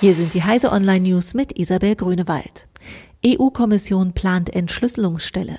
[0.00, 2.68] Hier sind die Heise Online News mit Isabel Grünewald.
[3.26, 5.58] EU-Kommission plant Entschlüsselungsstelle.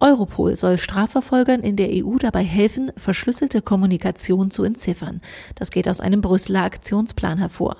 [0.00, 5.20] Europol soll Strafverfolgern in der EU dabei helfen, verschlüsselte Kommunikation zu entziffern.
[5.54, 7.76] Das geht aus einem Brüsseler Aktionsplan hervor.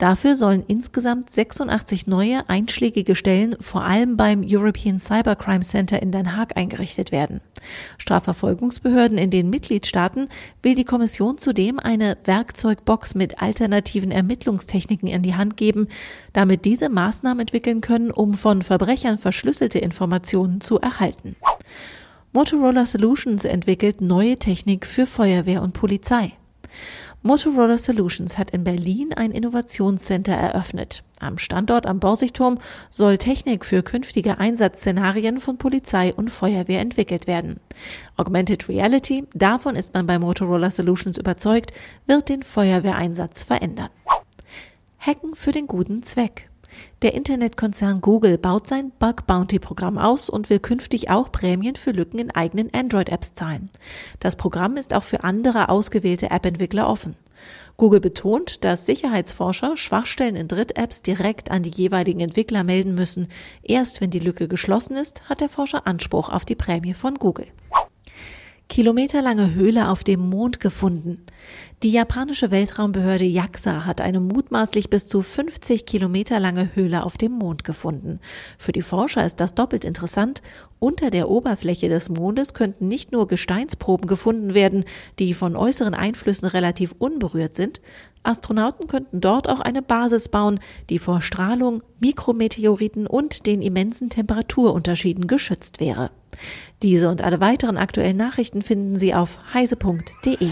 [0.00, 6.34] Dafür sollen insgesamt 86 neue einschlägige Stellen vor allem beim European Cybercrime Center in Den
[6.38, 7.42] Haag eingerichtet werden.
[7.98, 10.30] Strafverfolgungsbehörden in den Mitgliedstaaten
[10.62, 15.86] will die Kommission zudem eine Werkzeugbox mit alternativen Ermittlungstechniken in die Hand geben,
[16.32, 21.36] damit diese Maßnahmen entwickeln können, um von Verbrechern verschlüsselte Informationen zu erhalten.
[22.32, 26.32] Motorola Solutions entwickelt neue Technik für Feuerwehr und Polizei.
[27.22, 31.04] Motorola Solutions hat in Berlin ein Innovationscenter eröffnet.
[31.18, 37.60] Am Standort am Borsigturm soll Technik für künftige Einsatzszenarien von Polizei und Feuerwehr entwickelt werden.
[38.16, 41.74] Augmented Reality, davon ist man bei Motorola Solutions überzeugt,
[42.06, 43.90] wird den Feuerwehreinsatz verändern.
[44.98, 46.49] Hacken für den guten Zweck.
[47.02, 51.92] Der Internetkonzern Google baut sein Bug Bounty Programm aus und will künftig auch Prämien für
[51.92, 53.70] Lücken in eigenen Android-Apps zahlen.
[54.18, 57.16] Das Programm ist auch für andere ausgewählte App-Entwickler offen.
[57.76, 63.28] Google betont, dass Sicherheitsforscher Schwachstellen in Dritt-Apps direkt an die jeweiligen Entwickler melden müssen.
[63.62, 67.46] Erst wenn die Lücke geschlossen ist, hat der Forscher Anspruch auf die Prämie von Google
[68.70, 71.26] kilometerlange Höhle auf dem Mond gefunden.
[71.82, 77.32] Die japanische Weltraumbehörde JAXA hat eine mutmaßlich bis zu 50 Kilometer lange Höhle auf dem
[77.32, 78.20] Mond gefunden.
[78.58, 80.42] Für die Forscher ist das doppelt interessant.
[80.78, 84.84] Unter der Oberfläche des Mondes könnten nicht nur Gesteinsproben gefunden werden,
[85.18, 87.80] die von äußeren Einflüssen relativ unberührt sind.
[88.24, 95.26] Astronauten könnten dort auch eine Basis bauen, die vor Strahlung, Mikrometeoriten und den immensen Temperaturunterschieden
[95.28, 96.10] geschützt wäre.
[96.82, 100.50] Diese und alle weiteren aktuellen Nachrichten finden Sie auf heise.de.